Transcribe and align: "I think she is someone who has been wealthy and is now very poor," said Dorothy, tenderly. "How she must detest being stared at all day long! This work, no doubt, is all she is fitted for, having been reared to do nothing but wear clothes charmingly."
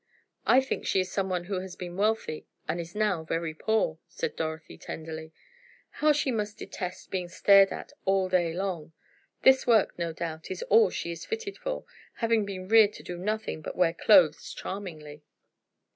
"I 0.47 0.61
think 0.61 0.87
she 0.87 1.01
is 1.01 1.11
someone 1.11 1.43
who 1.43 1.59
has 1.59 1.75
been 1.75 1.95
wealthy 1.95 2.47
and 2.67 2.79
is 2.79 2.95
now 2.95 3.23
very 3.23 3.53
poor," 3.53 3.99
said 4.07 4.35
Dorothy, 4.35 4.75
tenderly. 4.75 5.31
"How 5.99 6.11
she 6.11 6.31
must 6.31 6.57
detest 6.57 7.11
being 7.11 7.29
stared 7.29 7.69
at 7.69 7.93
all 8.05 8.27
day 8.27 8.51
long! 8.51 8.93
This 9.43 9.67
work, 9.67 9.99
no 9.99 10.11
doubt, 10.11 10.49
is 10.49 10.63
all 10.63 10.89
she 10.89 11.11
is 11.11 11.23
fitted 11.27 11.55
for, 11.55 11.85
having 12.15 12.45
been 12.45 12.67
reared 12.67 12.93
to 12.93 13.03
do 13.03 13.15
nothing 13.15 13.61
but 13.61 13.75
wear 13.75 13.93
clothes 13.93 14.51
charmingly." 14.55 15.21